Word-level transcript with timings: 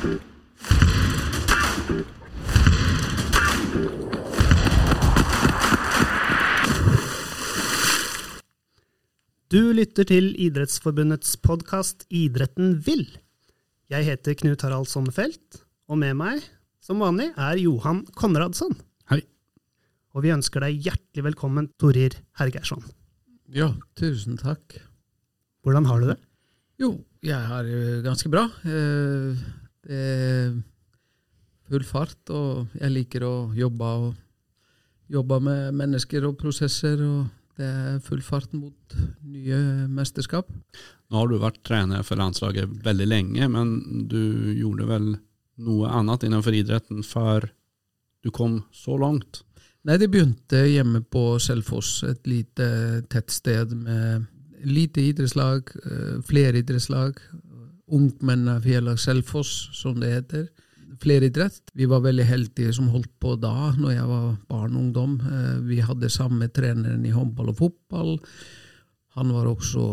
Du 0.00 0.06
lytter 9.76 10.06
til 10.08 10.30
Idrettsforbundets 10.40 11.36
podkast 11.44 12.06
Idretten 12.08 12.78
vil. 12.80 13.04
Jeg 13.92 14.08
heter 14.08 14.38
Knut 14.40 14.64
Harald 14.64 14.88
Sommerfelt, 14.88 15.60
og 15.90 16.00
med 16.00 16.16
meg, 16.16 16.40
som 16.80 17.04
vanlig, 17.04 17.28
er 17.36 17.60
Johan 17.60 18.06
Konradsson. 18.16 18.72
Hei. 19.12 19.20
Og 20.16 20.24
vi 20.24 20.32
ønsker 20.32 20.64
deg 20.64 20.80
hjertelig 20.80 21.28
velkommen, 21.28 21.68
Torir 21.76 22.16
Hergeirsson. 22.40 22.80
Ja, 23.52 23.74
tusen 24.00 24.40
takk. 24.40 24.80
Hvordan 25.60 25.84
har 25.92 26.00
du 26.00 26.14
det? 26.14 26.20
Jo, 26.80 26.94
jeg 27.20 27.36
har 27.52 27.68
det 27.68 28.00
ganske 28.08 28.32
bra. 28.32 28.48
Eh, 29.88 30.50
Det 31.70 31.76
er 31.76 31.78
full 31.78 31.84
fart, 31.86 32.30
og 32.34 32.66
jeg 32.74 32.90
liker 32.90 33.22
å 33.22 33.34
jobbe, 33.54 33.84
og 33.84 34.14
jobbe 35.10 35.36
med 35.40 35.74
mennesker 35.74 36.26
og 36.26 36.38
prosesser. 36.38 36.98
og 37.00 37.28
det 37.60 37.68
er 37.68 37.98
full 38.00 38.22
fart 38.24 38.52
mot 38.56 38.94
nye 39.28 39.86
mesterskap. 39.92 40.48
Nå 41.10 41.18
har 41.18 41.28
du 41.28 41.36
vært 41.42 41.60
trener 41.66 42.02
for 42.06 42.16
landslaget 42.16 42.80
veldig 42.86 43.08
lenge, 43.08 43.48
men 43.52 44.06
du 44.08 44.54
gjorde 44.56 44.86
vel 44.88 45.08
noe 45.60 45.90
annet 45.92 46.24
innenfor 46.24 46.56
idretten 46.56 47.04
før 47.04 47.50
du 48.24 48.30
kom 48.32 48.62
så 48.72 48.96
langt? 49.00 49.42
Nei, 49.84 49.96
det 50.00 50.10
begynte 50.12 50.62
hjemme 50.68 51.02
på 51.04 51.38
Selfoss, 51.40 52.02
et 52.08 52.26
lite 52.28 53.02
tettsted 53.12 53.72
med 53.76 54.26
lite 54.64 55.00
idrettslag, 55.08 55.70
eh, 55.84 56.16
flere 56.28 56.60
idrettslag. 56.60 57.20
Ungmennafjellag 57.90 58.98
Selfoss, 59.00 59.68
som 59.76 60.00
det 60.00 60.12
heter. 60.14 60.48
Fleridrett. 61.00 61.62
Vi 61.72 61.86
var 61.88 62.02
veldig 62.04 62.24
heldige 62.28 62.72
som 62.76 62.90
holdt 62.92 63.12
på 63.22 63.36
da, 63.40 63.70
når 63.78 63.94
jeg 63.94 64.08
var 64.10 64.32
barn 64.50 64.74
og 64.74 64.80
ungdom. 64.84 65.20
Eh, 65.20 65.60
Vi 65.68 65.80
hadde 65.80 66.10
samme 66.10 66.48
treneren 66.48 67.06
i 67.06 67.14
håndball 67.14 67.52
og 67.52 67.56
fotball. 67.56 68.18
Han 69.18 69.32
var 69.34 69.48
også 69.50 69.84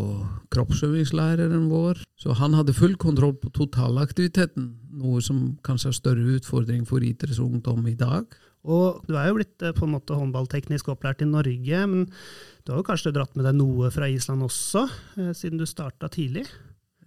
kroppsøvingslæreren 0.54 1.68
vår, 1.70 2.04
så 2.16 2.36
han 2.38 2.54
hadde 2.54 2.76
full 2.76 2.94
kontroll 2.96 3.34
på 3.34 3.50
totalaktiviteten, 3.50 4.68
noe 5.00 5.22
som 5.24 5.56
kanskje 5.66 5.90
er 5.90 5.96
større 5.96 6.36
utfordring 6.38 6.84
for 6.86 7.02
idrettsungdom 7.02 7.86
i 7.90 7.96
dag. 7.98 8.28
Og 8.68 9.02
du 9.08 9.16
er 9.16 9.30
jo 9.30 9.38
blitt 9.40 9.62
eh, 9.62 9.74
på 9.74 9.86
en 9.86 9.94
måte 9.96 10.14
håndballteknisk 10.18 10.90
opplært 10.92 11.22
i 11.24 11.30
Norge, 11.30 11.82
men 11.90 12.06
du 12.64 12.72
har 12.72 12.82
jo 12.82 12.88
kanskje 12.90 13.14
dratt 13.16 13.34
med 13.38 13.46
deg 13.48 13.58
noe 13.58 13.90
fra 13.94 14.10
Island 14.10 14.44
også, 14.46 14.86
eh, 15.18 15.32
siden 15.34 15.58
du 15.58 15.66
starta 15.66 16.10
tidlig 16.12 16.46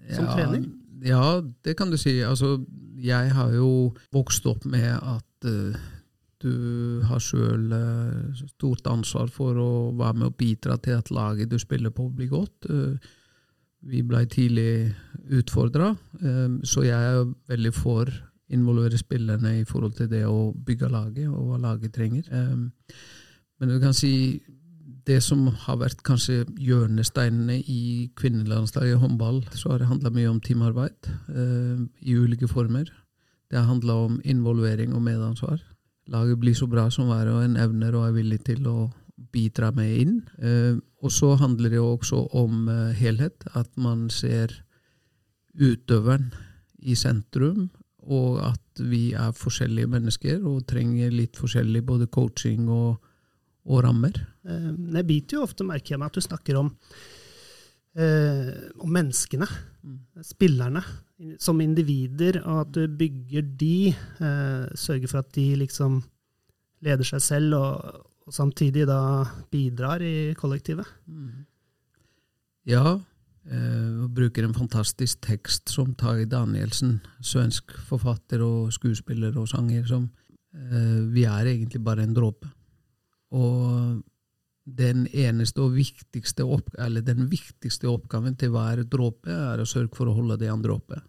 som 0.09 0.27
trener? 0.31 0.65
Ja, 1.01 1.41
det 1.65 1.77
kan 1.77 1.91
du 1.91 1.97
si. 1.97 2.19
Altså, 2.25 2.59
jeg 3.01 3.33
har 3.33 3.55
jo 3.55 3.91
vokst 4.13 4.45
opp 4.49 4.65
med 4.69 4.91
at 4.93 5.47
uh, 5.49 5.77
du 6.41 6.53
har 7.05 7.21
sjøl 7.21 7.73
stort 8.49 8.87
ansvar 8.89 9.29
for 9.33 9.57
å 9.61 9.71
være 9.97 10.17
med 10.17 10.31
og 10.31 10.37
bidra 10.37 10.77
til 10.81 10.97
at 10.97 11.11
laget 11.13 11.51
du 11.51 11.57
spiller 11.61 11.93
på, 11.93 12.09
blir 12.09 12.31
godt. 12.31 12.69
Uh, 12.69 12.97
vi 13.81 14.03
blei 14.05 14.27
tidlig 14.29 14.91
utfordra, 15.33 15.87
så 16.69 16.83
jeg 16.85 16.93
er 17.01 17.31
veldig 17.49 17.71
for 17.73 18.11
involvere 18.53 18.99
spillerne 18.99 19.55
i 19.57 19.63
forhold 19.65 19.95
til 19.97 20.09
det 20.11 20.19
å 20.29 20.51
bygge 20.53 20.89
laget, 20.93 21.31
og 21.31 21.47
hva 21.47 21.57
laget 21.63 21.95
trenger. 21.95 22.27
Men 22.29 23.71
du 23.73 23.79
kan 23.81 23.97
si 23.97 24.37
det 25.07 25.19
som 25.23 25.45
har 25.65 25.79
vært 25.81 26.03
kanskje 26.07 26.43
hjørnesteinene 26.61 27.59
i 27.59 28.09
kvinnelandslaget 28.19 28.95
i 28.95 29.01
håndball, 29.01 29.41
så 29.55 29.73
har 29.73 29.81
det 29.81 29.89
handla 29.89 30.11
mye 30.13 30.29
om 30.31 30.41
teamarbeid 30.43 31.09
eh, 31.33 31.83
i 32.01 32.15
ulike 32.17 32.49
former. 32.51 32.89
Det 33.51 33.59
har 33.59 33.67
handla 33.67 33.97
om 34.07 34.19
involvering 34.23 34.95
og 34.95 35.03
medansvar. 35.05 35.59
Laget 36.11 36.39
blir 36.41 36.55
så 36.57 36.67
bra 36.67 36.89
som 36.91 37.09
hver 37.11 37.29
og 37.31 37.43
en 37.45 37.59
evner 37.61 37.95
og 37.97 38.07
er 38.07 38.17
villig 38.17 38.41
til 38.47 38.67
å 38.69 38.89
bidra 39.31 39.71
med 39.75 39.91
inn. 39.99 40.15
Eh, 40.41 40.79
og 41.01 41.13
så 41.13 41.35
handler 41.39 41.73
det 41.73 41.81
også 41.81 42.25
om 42.37 42.67
eh, 42.69 42.95
helhet, 42.97 43.45
at 43.53 43.69
man 43.77 44.09
ser 44.09 44.53
utøveren 45.57 46.31
i 46.81 46.95
sentrum, 46.95 47.69
og 48.01 48.39
at 48.47 48.81
vi 48.81 49.11
er 49.13 49.35
forskjellige 49.37 49.89
mennesker 49.91 50.41
og 50.47 50.65
trenger 50.69 51.11
litt 51.13 51.37
forskjellig 51.37 51.83
både 51.85 52.07
coaching 52.09 52.69
og, 52.71 52.97
og 53.65 53.83
rammer. 53.85 54.15
Eh, 54.45 54.71
Jeg 54.97 55.07
biter 55.07 55.37
jo 55.37 55.43
ofte 55.45 55.65
merke 55.67 55.97
meg, 55.97 56.09
at 56.09 56.17
du 56.17 56.21
snakker 56.21 56.57
om, 56.57 56.71
eh, 57.95 58.53
om 58.79 58.89
menneskene, 58.89 59.47
spillerne, 60.23 60.83
som 61.39 61.61
individer, 61.61 62.41
og 62.45 62.61
at 62.65 62.71
du 62.71 62.87
bygger 62.87 63.45
de, 63.57 63.89
eh, 63.93 64.65
sørger 64.73 65.07
for 65.07 65.19
at 65.19 65.31
de 65.33 65.55
liksom 65.55 66.03
leder 66.81 67.05
seg 67.05 67.21
selv, 67.21 67.53
og, 67.53 68.07
og 68.25 68.33
samtidig 68.33 68.87
da 68.87 69.25
bidrar 69.51 70.01
i 70.01 70.33
kollektivet. 70.33 70.87
Ja, 72.65 72.99
eh, 73.45 74.01
og 74.01 74.13
bruker 74.17 74.45
en 74.45 74.57
fantastisk 74.57 75.21
tekst 75.21 75.69
som 75.69 75.93
Tage 75.93 76.25
Danielsen, 76.25 77.01
svensk 77.21 77.71
forfatter 77.87 78.41
og 78.41 78.73
skuespiller 78.73 79.37
og 79.37 79.47
sanger, 79.47 79.85
som 79.85 80.09
eh, 80.53 81.05
Vi 81.13 81.23
er 81.25 81.53
egentlig 81.53 81.83
bare 81.83 82.01
en 82.03 82.13
dråpe. 82.17 82.49
Og 83.31 84.01
den 84.65 85.05
eneste 85.07 85.63
og 85.63 85.75
viktigste 85.75 86.45
opp, 86.45 86.69
den 86.77 87.25
viktigste 87.31 87.89
oppgaven 87.89 88.35
til 88.39 88.53
hver 88.53 88.83
dråpe 88.85 89.31
er 89.33 89.61
å 89.61 89.67
sørge 89.67 89.95
for 89.97 90.09
å 90.09 90.15
holde 90.15 90.37
det 90.41 90.51
andre 90.51 90.75
oppe. 90.75 90.99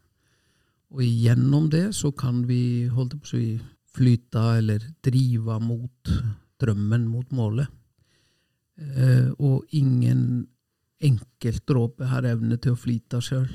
Og 0.93 1.05
gjennom 1.05 1.69
det 1.73 1.91
så 1.97 2.13
kan 2.13 2.43
vi 2.49 2.89
holde 2.93 3.19
på 3.21 3.39
å 3.39 3.45
flyte 3.93 4.43
eller 4.59 4.85
drive 5.05 5.59
mot 5.61 6.13
drømmen, 6.63 7.07
mot 7.09 7.29
målet. 7.35 7.69
Eh, 8.79 9.29
og 9.39 9.69
ingen 9.77 10.47
enkelt 11.03 11.67
dråpe 11.69 12.09
har 12.09 12.27
evne 12.29 12.59
til 12.61 12.75
å 12.75 12.79
flyte 12.79 13.21
sjøl. 13.25 13.49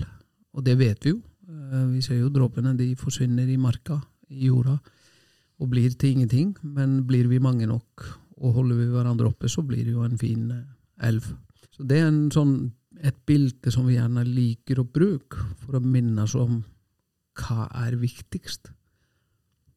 Og 0.57 0.65
det 0.65 0.77
vet 0.79 1.05
vi 1.05 1.13
jo. 1.13 1.21
Eh, 1.47 1.85
vi 1.93 2.03
ser 2.05 2.21
jo 2.21 2.33
dråpene 2.33 2.75
de 2.77 2.91
forsvinner 2.99 3.49
i 3.49 3.57
marka, 3.61 3.99
i 4.29 4.49
jorda, 4.49 4.77
og 5.57 5.69
blir 5.71 5.93
til 5.95 6.17
ingenting. 6.17 6.55
Men 6.61 7.01
blir 7.09 7.29
vi 7.31 7.41
mange 7.41 7.69
nok 7.69 8.05
og 8.37 8.57
holder 8.59 8.79
vi 8.79 8.87
hverandre 8.91 9.29
oppe, 9.31 9.49
så 9.49 9.63
blir 9.65 9.85
det 9.85 9.95
jo 9.95 10.05
en 10.05 10.17
fin 10.19 10.49
eh, 10.53 10.65
elv. 11.09 11.27
Så 11.75 11.85
det 11.87 12.01
er 12.01 12.11
sånn, 12.33 12.55
et 13.05 13.17
bilde 13.29 13.71
som 13.73 13.85
vi 13.85 13.97
gjerne 13.97 14.23
liker 14.25 14.81
å 14.81 14.87
bruke 14.89 15.43
for 15.61 15.77
å 15.77 15.83
minne 15.83 16.23
oss 16.25 16.33
om 16.37 16.63
hva 17.37 17.67
er 17.85 17.97
viktigst. 18.01 18.71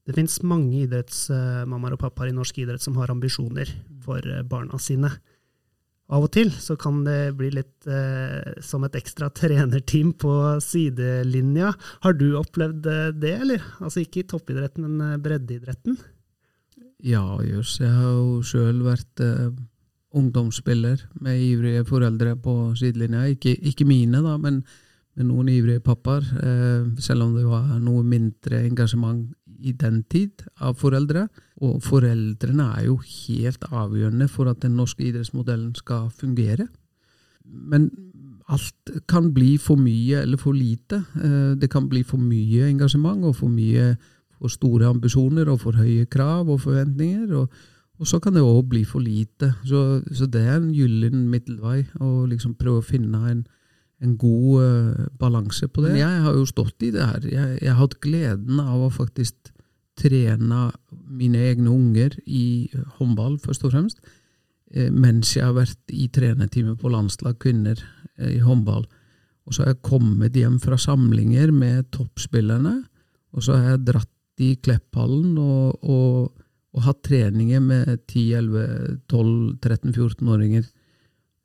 Det 0.08 0.16
finnes 0.16 0.38
mange 0.48 0.86
idrettsmammaer 0.86 1.94
og 1.94 2.00
pappaer 2.00 2.30
i 2.30 2.36
norsk 2.36 2.62
idrett 2.62 2.82
som 2.82 2.96
har 2.98 3.12
ambisjoner 3.12 3.68
for 4.04 4.24
eh, 4.24 4.44
barna 4.46 4.80
sine. 4.80 5.12
Av 6.10 6.24
og 6.26 6.32
til 6.34 6.48
så 6.58 6.74
kan 6.80 7.04
det 7.06 7.36
bli 7.38 7.52
litt 7.54 7.86
eh, 7.86 8.56
som 8.66 8.82
et 8.86 8.96
ekstra 8.98 9.28
trenerteam 9.40 10.12
på 10.18 10.32
sidelinja. 10.64 11.74
Har 12.04 12.16
du 12.18 12.32
opplevd 12.40 12.88
eh, 12.90 13.10
det, 13.14 13.36
eller? 13.44 13.68
Altså 13.78 14.02
ikke 14.02 14.24
i 14.24 14.30
toppidretten, 14.32 14.88
men 14.88 15.12
eh, 15.12 15.20
breddeidretten? 15.22 16.00
Ja, 17.04 17.24
jøss. 17.40 17.78
Jeg 17.80 17.92
har 17.96 18.12
jo 18.12 18.40
sjøl 18.44 18.82
vært 18.84 19.22
eh, 19.24 19.48
ungdomsspiller 20.16 21.06
med 21.24 21.40
ivrige 21.40 21.84
foreldre 21.88 22.34
på 22.36 22.74
sidelinja. 22.76 23.24
Ikke, 23.32 23.54
ikke 23.56 23.86
mine, 23.88 24.20
da, 24.24 24.36
men 24.36 24.60
med 25.16 25.28
noen 25.30 25.48
ivrige 25.48 25.80
pappaer. 25.84 26.26
Eh, 26.42 26.90
selv 27.00 27.24
om 27.24 27.36
det 27.38 27.46
var 27.48 27.78
noe 27.80 28.04
mindre 28.04 28.64
engasjement 28.66 29.30
i 29.60 29.72
den 29.76 30.02
tid 30.12 30.44
av 30.60 30.76
foreldre. 30.80 31.26
Og 31.64 31.80
foreldrene 31.84 32.68
er 32.76 32.90
jo 32.90 32.98
helt 33.00 33.64
avgjørende 33.70 34.28
for 34.28 34.52
at 34.52 34.60
den 34.64 34.76
norske 34.76 35.06
idrettsmodellen 35.08 35.72
skal 35.78 36.10
fungere. 36.12 36.68
Men 37.44 37.88
alt 38.50 38.92
kan 39.08 39.32
bli 39.34 39.54
for 39.62 39.80
mye 39.80 40.20
eller 40.20 40.40
for 40.40 40.52
lite. 40.52 41.04
Eh, 41.16 41.52
det 41.56 41.70
kan 41.72 41.88
bli 41.88 42.04
for 42.04 42.20
mye 42.20 42.68
engasjement 42.68 43.24
og 43.24 43.38
for 43.40 43.48
mye 43.48 43.94
for 44.40 44.52
store 44.52 44.88
ambisjoner 44.88 45.50
og 45.52 45.60
for 45.64 45.76
høye 45.76 46.08
krav 46.10 46.48
og 46.48 46.62
forventninger. 46.64 47.28
Og, 47.36 47.52
og 48.00 48.08
så 48.08 48.20
kan 48.22 48.36
det 48.36 48.44
òg 48.44 48.64
bli 48.72 48.82
for 48.88 49.04
lite. 49.04 49.52
Så, 49.68 50.00
så, 50.08 50.26
det 50.26 50.42
er 50.46 50.58
en 50.58 50.72
gyllen 50.74 51.28
middelvei 51.30 51.84
å 52.00 52.24
liksom 52.30 52.56
prøve 52.58 52.80
å 52.80 52.86
finne 52.86 53.20
en, 53.28 53.44
en 54.00 54.16
god 54.20 54.64
uh, 54.64 55.08
balanse 55.20 55.68
på 55.68 55.84
det. 55.84 55.94
Men 55.94 56.04
jeg 56.06 56.26
har 56.26 56.38
jo 56.38 56.48
stått 56.48 56.88
i 56.88 56.92
det 56.96 57.04
her. 57.04 57.26
Jeg, 57.28 57.58
jeg 57.60 57.74
har 57.74 57.82
hatt 57.82 57.98
gleden 58.00 58.62
av 58.64 58.86
å 58.86 58.92
faktisk 58.94 59.52
trene 60.00 60.70
mine 60.90 61.42
egne 61.50 61.72
unger 61.72 62.16
i 62.24 62.70
håndball, 62.98 63.36
først 63.42 63.66
og 63.66 63.74
fremst, 63.74 64.00
eh, 64.72 64.88
mens 64.88 65.34
jeg 65.36 65.44
har 65.44 65.56
vært 65.56 65.92
i 65.92 66.08
trenerteamet 66.12 66.80
på 66.80 66.92
landslag 66.92 67.36
kvinner 67.42 67.76
eh, 68.16 68.38
i 68.38 68.40
håndball. 68.44 68.86
Og 69.44 69.54
så 69.54 69.64
har 69.64 69.74
jeg 69.74 69.82
kommet 69.84 70.36
hjem 70.36 70.60
fra 70.62 70.78
samlinger 70.78 71.52
med 71.52 71.90
toppspillerne, 71.94 72.76
og 73.34 73.44
så 73.44 73.58
har 73.58 73.74
jeg 73.74 73.84
dratt 73.90 74.12
i 74.40 74.56
Klepphallen 74.62 75.38
og, 75.38 75.84
og, 75.84 76.32
og 76.74 76.82
hatt 76.86 77.02
treninger 77.06 77.60
med 77.62 77.98
10-11-12-13-14-åringer. 78.10 80.64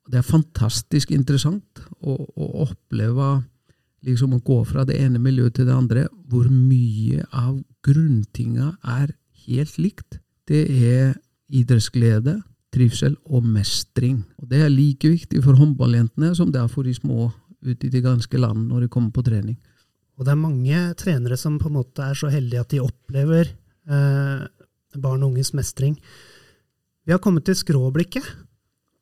Det 0.06 0.18
er 0.20 0.26
fantastisk 0.26 1.10
interessant 1.14 1.80
å, 2.00 2.14
å, 2.14 2.46
oppleve 2.66 3.42
liksom 4.06 4.34
å 4.36 4.44
gå 4.46 4.64
fra 4.68 4.84
det 4.86 4.96
ene 5.02 5.18
miljøet 5.22 5.54
til 5.58 5.66
det 5.68 5.74
andre, 5.74 6.02
hvor 6.30 6.46
mye 6.50 7.24
av 7.34 7.62
grunntinga 7.86 8.68
er 8.86 9.08
helt 9.46 9.78
likt. 9.82 10.18
Det 10.46 10.62
er 10.70 11.14
idrettsglede, 11.50 12.42
trivsel 12.74 13.16
og 13.26 13.44
mestring. 13.46 14.24
Og 14.38 14.48
Det 14.50 14.58
er 14.62 14.70
like 14.70 15.08
viktig 15.10 15.42
for 15.42 15.54
håndballjentene 15.58 16.34
som 16.38 16.52
det 16.52 16.60
er 16.62 16.68
for 16.70 16.82
de 16.86 16.94
små 16.94 17.32
ute 17.66 17.86
i 17.86 17.90
det 17.90 18.02
ganske 18.04 18.38
land 18.38 18.68
når 18.68 18.80
de 18.84 18.88
kommer 18.92 19.10
på 19.10 19.22
trening. 19.26 19.56
Og 20.16 20.24
det 20.24 20.32
er 20.32 20.40
mange 20.40 20.80
trenere 20.96 21.36
som 21.40 21.58
på 21.60 21.68
en 21.68 21.76
måte 21.76 22.04
er 22.04 22.16
så 22.16 22.30
heldige 22.32 22.62
at 22.64 22.72
de 22.72 22.82
opplever 22.84 23.50
eh, 23.52 24.44
barn 24.96 25.24
og 25.24 25.34
unges 25.34 25.52
mestring. 25.56 25.98
Vi 27.06 27.12
har 27.12 27.20
kommet 27.22 27.44
til 27.46 27.58
skråblikket, 27.58 28.24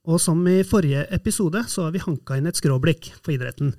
og 0.05 0.19
som 0.21 0.43
i 0.51 0.59
forrige 0.67 1.07
episode 1.15 1.63
så 1.71 1.87
har 1.87 1.95
vi 1.95 2.03
hanka 2.03 2.37
inn 2.37 2.51
et 2.51 2.59
skråblikk 2.59 3.13
for 3.23 3.33
idretten. 3.37 3.73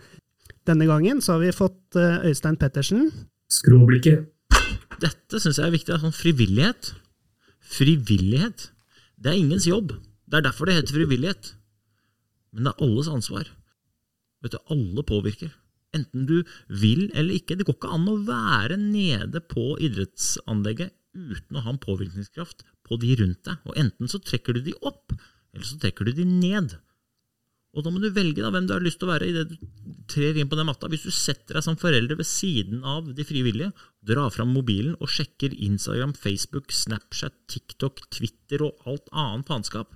Denne 0.65 0.87
gangen 0.89 1.19
så 1.21 1.35
har 1.35 1.43
vi 1.43 1.51
fått 1.53 1.99
eh, 1.99 2.23
Øystein 2.31 2.57
Pettersen. 2.57 3.11
Skråblikket. 3.51 4.31
Dette 5.03 5.41
syns 5.41 5.59
jeg 5.59 5.67
er 5.67 5.75
viktig. 5.75 5.99
Sånn 6.01 6.15
frivillighet. 6.15 6.93
Frivillighet. 7.75 8.69
Det 9.19 9.31
er 9.31 9.41
ingens 9.43 9.67
jobb. 9.69 9.93
Det 10.25 10.39
er 10.39 10.47
derfor 10.47 10.69
det 10.69 10.79
heter 10.79 10.97
frivillighet. 10.97 11.51
Men 12.55 12.65
det 12.65 12.73
er 12.73 12.88
alles 12.88 13.11
ansvar. 13.11 13.51
Vet 14.41 14.55
du, 14.55 14.59
alle 14.71 15.03
påvirker. 15.05 15.51
Enten 15.97 16.27
du 16.30 16.38
vil 16.68 17.07
eller 17.13 17.38
ikke. 17.38 17.57
Det 17.57 17.68
går 17.68 17.77
ikke 17.80 17.95
an 17.97 18.07
å 18.12 18.19
være 18.27 18.80
nede 18.81 19.42
på 19.51 19.74
idrettsanlegget 19.83 20.94
uten 21.15 21.57
å 21.57 21.63
ha 21.63 21.71
en 21.71 21.81
påvirkningskraft 21.81 22.65
på 22.86 23.00
de 23.01 23.15
rundt 23.21 23.45
deg. 23.47 23.62
Og 23.65 23.80
enten 23.80 24.12
så 24.12 24.19
trekker 24.21 24.57
du 24.57 24.65
de 24.65 24.75
opp, 24.86 25.15
eller 25.56 25.68
så 25.68 25.80
trekker 25.81 26.09
du 26.09 26.18
de 26.19 26.27
ned. 26.27 26.75
Og 27.75 27.83
da 27.83 27.92
må 27.92 28.00
du 28.00 28.07
velge 28.15 28.39
da, 28.39 28.51
hvem 28.56 28.69
du 28.69 28.74
har 28.75 28.83
lyst 28.83 29.01
til 29.01 29.09
å 29.09 29.12
være 29.12 29.27
idet 29.31 29.50
du 29.51 29.56
trer 30.12 30.38
inn 30.39 30.47
på 30.51 30.56
den 30.56 30.68
matta. 30.69 30.88
Hvis 30.92 31.03
du 31.07 31.12
setter 31.12 31.57
deg 31.57 31.65
som 31.65 31.80
forelder 31.80 32.15
ved 32.19 32.27
siden 32.30 32.86
av 32.88 33.09
de 33.18 33.25
frivillige, 33.27 33.74
drar 34.06 34.31
fram 34.31 34.53
mobilen 34.56 34.95
og 35.01 35.12
sjekker 35.12 35.56
Instagram, 35.68 36.15
Facebook, 36.15 36.71
Snapchat, 36.71 37.36
TikTok, 37.51 38.06
Twitter 38.15 38.63
og 38.63 38.88
alt 38.88 39.12
annet 39.12 39.51
faenskap, 39.51 39.91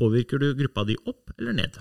påvirker 0.00 0.40
du 0.40 0.54
gruppa 0.56 0.86
di 0.88 0.96
opp 1.04 1.34
eller 1.36 1.60
ned? 1.60 1.76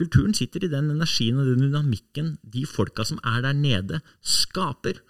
Kulturen 0.00 0.32
sitter 0.36 0.64
i 0.64 0.72
den 0.72 0.88
energien 0.94 1.38
og 1.40 1.48
den 1.50 1.66
dynamikken 1.66 2.34
de 2.54 2.64
folka 2.68 3.04
som 3.04 3.20
er 3.26 3.42
der 3.44 3.56
nede, 3.56 4.00
skaper. 4.24 5.02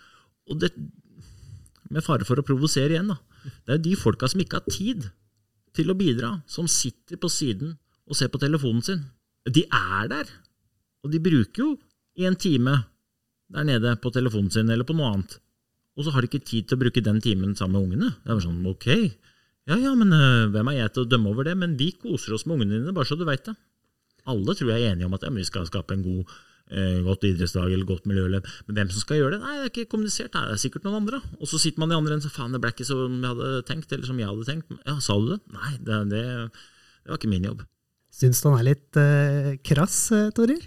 Og 0.51 0.59
det, 0.63 0.73
med 1.91 2.03
fare 2.07 2.27
for 2.27 2.41
å 2.41 2.47
provosere 2.47 2.97
igjen, 2.97 3.13
da. 3.13 3.21
Det 3.65 3.77
er 3.77 3.85
de 3.85 3.95
folka 3.97 4.29
som 4.29 4.43
ikke 4.43 4.59
har 4.61 4.73
tid 4.73 5.07
til 5.77 5.93
å 5.93 5.97
bidra, 5.97 6.33
som 6.51 6.67
sitter 6.69 7.21
på 7.21 7.31
siden 7.31 7.77
og 8.11 8.19
ser 8.19 8.33
på 8.33 8.41
telefonen 8.43 8.83
sin. 8.85 9.05
De 9.47 9.63
er 9.65 10.11
der, 10.11 10.33
og 11.05 11.15
de 11.15 11.23
bruker 11.23 11.63
jo 11.63 11.71
en 12.27 12.37
time 12.37 12.75
der 13.51 13.67
nede 13.67 13.95
på 14.03 14.13
telefonen 14.15 14.51
sin 14.53 14.69
eller 14.71 14.87
på 14.87 14.97
noe 14.99 15.15
annet. 15.15 15.39
Og 15.99 16.07
så 16.07 16.13
har 16.15 16.23
de 16.23 16.31
ikke 16.31 16.47
tid 16.47 16.69
til 16.69 16.79
å 16.79 16.83
bruke 16.83 17.03
den 17.05 17.23
timen 17.23 17.57
sammen 17.59 17.79
med 17.79 17.87
ungene. 17.87 18.13
Det 18.25 18.35
er 18.35 18.43
sånn, 18.45 18.61
ok, 18.69 18.89
ja 19.71 19.79
ja, 19.79 19.95
men 19.99 20.13
uh, 20.15 20.51
hvem 20.51 20.71
er 20.73 20.81
jeg 20.81 20.95
til 20.95 21.05
å 21.05 21.11
dømme 21.11 21.33
over 21.33 21.47
det? 21.47 21.57
Men 21.59 21.77
vi 21.79 21.91
koser 21.95 22.35
oss 22.35 22.47
med 22.47 22.59
ungene 22.59 22.79
dine, 22.81 22.95
bare 22.97 23.09
så 23.09 23.19
du 23.19 23.27
veit 23.29 23.45
det. 23.47 23.55
Alle 24.31 24.57
tror 24.57 24.73
jeg 24.73 24.87
er 24.87 24.95
enige 24.95 25.09
om 25.11 25.17
at 25.19 25.27
ja, 25.27 25.33
vi 25.35 25.47
skal 25.49 25.67
skape 25.69 25.97
en 25.97 26.05
god, 26.07 26.37
uh, 26.75 27.01
godt 27.07 27.27
idrettslag 27.29 27.75
eller 27.75 27.89
godt 27.89 28.07
miljøløp. 28.11 28.49
Men 28.69 28.79
hvem 28.81 28.93
som 28.95 29.05
skal 29.05 29.21
gjøre 29.21 29.37
det? 29.37 29.43
Nei, 29.45 29.57
det 29.59 29.67
er 29.67 29.73
ikke 29.75 29.91
kommunisert. 29.97 30.33
Nei, 30.37 30.47
det 30.49 30.57
er 30.57 30.63
sikkert 30.65 30.87
noen 30.87 31.03
andre. 31.03 31.23
Og 31.41 31.51
så 31.51 31.61
sitter 31.63 31.83
man 31.83 31.93
i 31.93 31.99
andre 31.99 32.19
enden 32.19 32.31
og 32.31 32.37
faen, 32.37 32.55
det 32.55 32.63
ble 32.63 32.73
ikke 32.75 32.89
som 32.89 33.19
jeg 33.19 33.35
hadde 33.35 33.67
tenkt, 33.69 33.93
eller 33.97 34.09
som 34.09 34.23
jeg 34.23 34.31
hadde 34.31 34.49
tenkt. 34.49 34.79
Ja, 34.87 34.97
sa 35.03 35.19
du 35.21 35.35
det? 35.35 35.43
Nei, 35.57 35.75
det, 35.81 36.01
det, 36.15 36.25
det 37.05 37.13
var 37.13 37.21
ikke 37.21 37.35
min 37.35 37.51
jobb. 37.51 37.67
Syns 38.21 38.41
du 38.43 38.51
han 38.51 38.59
er 38.59 38.73
litt 38.73 38.99
eh, 38.99 39.53
krass, 39.65 40.09
Torir? 40.35 40.65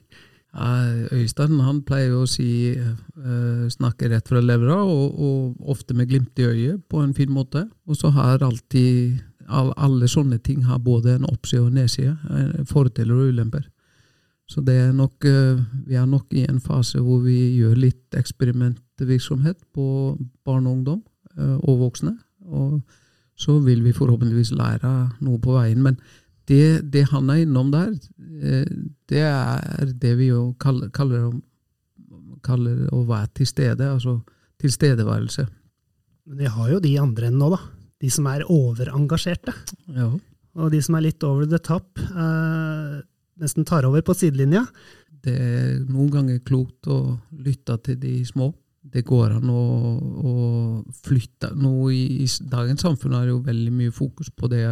Ja, 0.53 0.69
Øystein 1.17 1.57
han 1.65 1.81
pleier 1.85 2.13
å 2.13 2.27
si 2.29 2.75
eh, 2.77 3.63
snakke 3.73 4.11
rett 4.11 4.29
fra 4.29 4.41
levra, 4.43 4.83
og, 4.85 5.15
og, 5.17 5.69
ofte 5.73 5.95
med 5.97 6.11
glimt 6.11 6.37
i 6.37 6.45
øyet, 6.45 6.83
på 6.89 7.01
en 7.01 7.15
fin 7.17 7.31
måte. 7.33 7.65
Og 7.89 7.97
så 7.97 8.11
har 8.13 8.45
alltid 8.45 9.17
all, 9.17 9.23
alle 9.49 10.07
sånne 10.07 10.39
ting 10.43 10.63
har 10.67 10.79
både 10.83 11.17
en 11.17 11.27
oppside 11.27 11.61
og 11.61 11.71
en 11.71 11.79
nedside. 11.81 12.65
Fordeler 12.69 13.15
og 13.15 13.33
ulemper. 13.33 13.67
Så 14.49 14.61
det 14.61 14.75
er 14.75 14.91
nok, 14.95 15.23
uh, 15.25 15.61
vi 15.87 15.95
er 15.95 16.05
nok 16.05 16.33
i 16.35 16.43
en 16.49 16.59
fase 16.61 16.99
hvor 17.01 17.23
vi 17.23 17.37
gjør 17.57 17.77
litt 17.79 18.17
eksperimentvirksomhet 18.17 19.61
på 19.73 19.85
barn 20.45 20.67
og 20.67 20.79
ungdom, 20.79 20.99
uh, 21.39 21.57
og 21.63 21.79
voksne. 21.85 22.17
Og 22.43 22.81
så 23.39 23.57
vil 23.63 23.83
vi 23.85 23.95
forhåpentligvis 23.95 24.51
lære 24.53 24.91
noe 25.23 25.39
på 25.41 25.55
veien. 25.55 25.81
men 25.81 25.97
det, 26.47 26.91
det, 26.91 27.05
han 27.07 27.29
er 27.31 27.45
innom 27.45 27.69
der, 27.71 27.93
det 29.07 29.21
er 29.23 29.91
det 29.95 30.17
vi 30.19 30.25
jo 30.27 30.51
kaller, 30.59 30.89
kaller, 30.91 31.29
kaller 32.43 32.81
å 32.91 33.05
være 33.07 33.29
til 33.39 33.47
stede. 33.47 33.87
Altså 33.87 34.17
tilstedeværelse. 34.59 35.45
Men 36.27 36.37
vi 36.43 36.51
har 36.51 36.69
jo 36.71 36.81
de 36.83 36.97
andre 36.99 37.29
enn 37.31 37.39
nå, 37.39 37.49
da. 37.55 37.61
De 38.03 38.11
som 38.11 38.27
er 38.27 38.43
overengasjerte. 38.51 39.53
Ja. 39.95 40.09
Og 40.59 40.73
de 40.73 40.81
som 40.83 40.97
er 40.97 41.07
litt 41.07 41.23
over 41.25 41.47
the 41.49 41.59
top, 41.63 41.97
eh, 41.99 42.99
nesten 43.41 43.65
tar 43.65 43.87
over 43.87 44.03
på 44.05 44.15
sidelinja. 44.17 44.65
Det 45.23 45.33
er 45.33 45.79
noen 45.87 46.11
ganger 46.11 46.43
klokt 46.43 46.89
å 46.91 47.17
lytte 47.31 47.77
til 47.87 47.97
de 48.01 48.17
små. 48.27 48.51
Det 48.83 49.05
går 49.07 49.37
an 49.37 49.47
å, 49.47 49.61
å 50.03 50.33
flytte 51.05 51.53
Nå 51.55 51.87
i, 51.95 52.01
i, 52.25 52.27
dagens 52.51 52.83
samfunn 52.83 53.15
er 53.15 53.29
det 53.29 53.31
jo 53.31 53.45
veldig 53.45 53.71
mye 53.71 53.93
fokus 53.95 54.27
på 54.35 54.49
det 54.51 54.65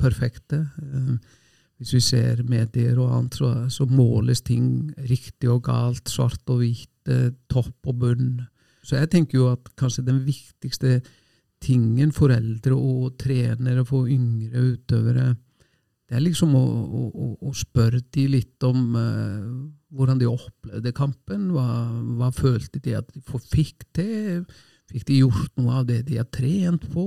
perfekte. 0.00 0.62
Eh, 0.80 1.36
hvis 1.78 1.92
vi 1.94 2.00
ser 2.02 2.42
medier 2.48 2.96
og 2.98 3.12
annet, 3.14 3.36
så, 3.38 3.52
så, 3.70 3.86
måles 3.86 4.40
ting 4.42 4.88
riktig 5.06 5.50
og 5.52 5.66
galt, 5.68 6.08
svart 6.10 6.42
og 6.50 6.64
hvitt, 6.64 7.12
eh, 7.12 7.28
topp 7.52 7.92
og 7.92 8.00
bunn. 8.00 8.32
Så 8.82 8.96
jeg 8.96 9.12
tenker 9.12 9.38
jo 9.38 9.50
at 9.52 9.68
kanskje 9.78 10.06
den 10.08 10.24
viktigste 10.26 11.02
tingen 11.62 12.12
foreldre 12.14 12.76
og 12.76 13.16
trenere 13.20 13.84
for 13.88 14.08
yngre 14.10 14.74
utøvere 14.74 15.32
det 16.08 16.16
er 16.16 16.24
liksom 16.24 16.54
å, 16.56 16.62
å, 16.64 17.26
å 17.44 17.50
spørre 17.56 18.00
de 18.16 18.24
litt 18.32 18.64
om 18.64 18.94
uh, 18.96 19.48
hvordan 19.92 20.20
de 20.20 20.28
opplevde 20.30 20.92
kampen. 20.96 21.50
Hva, 21.52 21.66
hva, 22.16 22.30
følte 22.32 22.80
de 22.80 22.94
at 22.96 23.10
de 23.12 23.20
fikk 23.52 23.84
til? 23.96 24.46
Fikk 24.88 25.04
de 25.10 25.18
gjort 25.20 25.52
noe 25.60 25.82
av 25.82 25.88
det 25.90 26.00
de 26.08 26.16
har 26.16 26.30
trent 26.32 26.86
på? 26.94 27.04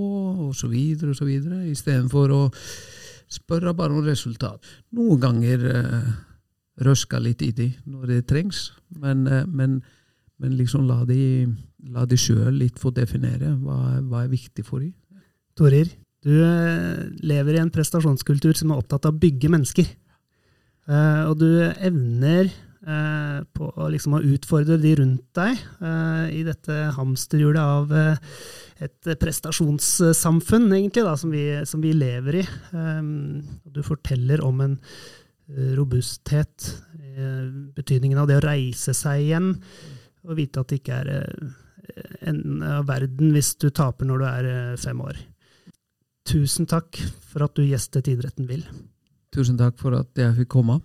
Så 0.53 0.69
videre. 0.69 1.15
Istedenfor 1.71 2.36
å 2.36 2.44
spørre 3.31 3.74
bare 3.74 3.98
om 3.98 4.06
resultat. 4.06 4.69
Noen 4.94 5.24
ganger 5.24 5.65
uh, 5.65 6.13
røska 6.86 7.18
litt 7.25 7.42
i 7.42 7.50
de 7.57 7.71
når 7.89 8.06
det 8.13 8.21
trengs, 8.30 8.68
men, 9.01 9.25
uh, 9.25 9.48
men, 9.50 9.80
men 10.41 10.57
liksom 10.57 10.88
la 10.89 11.03
de, 11.05 11.47
la 11.93 12.07
de 12.09 12.17
sjøl 12.17 12.55
litt 12.63 12.81
få 12.81 12.89
definere 12.95 13.53
hva, 13.62 14.00
hva 14.01 14.24
er 14.25 14.33
viktig 14.33 14.65
for 14.65 14.81
dem. 14.81 14.95
Torir, 15.57 15.91
du 16.21 16.33
eh, 16.45 17.05
lever 17.25 17.57
i 17.57 17.62
en 17.62 17.71
prestasjonskultur 17.74 18.57
som 18.57 18.71
er 18.71 18.81
opptatt 18.81 19.07
av 19.07 19.15
å 19.15 19.21
bygge 19.21 19.50
mennesker. 19.51 19.88
Eh, 20.89 21.21
og 21.25 21.39
du 21.41 21.48
evner 21.81 22.45
eh, 22.45 23.39
på 23.57 23.69
liksom 23.93 24.17
å 24.17 24.24
utfordre 24.29 24.77
de 24.81 24.95
rundt 25.00 25.25
deg 25.38 25.63
i 26.31 26.43
dette 26.45 26.77
hamsterhjulet 26.95 27.62
av 27.62 27.91
et 28.81 29.10
prestasjonssamfunn, 29.21 30.69
egentlig, 30.74 31.05
da, 31.05 31.15
som, 31.17 31.33
vi, 31.33 31.45
som 31.69 31.81
vi 31.83 31.93
lever 31.98 32.41
i. 32.41 32.45
Du 33.69 33.81
forteller 33.86 34.41
om 34.45 34.62
en 34.65 34.77
robusthet, 35.77 36.69
betydningen 37.75 38.21
av 38.21 38.29
det 38.29 38.39
å 38.39 38.45
reise 38.45 38.95
seg 38.98 39.25
igjen, 39.25 39.51
og 40.28 40.38
vite 40.38 40.62
at 40.62 40.72
det 40.72 40.82
ikke 40.82 41.01
er 41.01 41.12
enden 42.28 42.62
av 42.63 42.86
verden 42.90 43.34
hvis 43.36 43.56
du 43.62 43.70
taper 43.74 44.08
når 44.08 44.22
du 44.22 44.28
er 44.30 44.50
fem 44.82 45.01
år. 45.04 45.18
Tusen 46.28 46.70
takk 46.70 47.00
for 47.32 47.48
at 47.48 47.58
du 47.58 47.66
gjestet 47.66 48.12
Idretten 48.12 48.48
vil. 48.50 48.63
Tusen 49.34 49.58
takk 49.60 49.80
for 49.82 49.98
at 49.98 50.18
jeg 50.20 50.38
fikk 50.44 50.54
komme. 50.60 50.82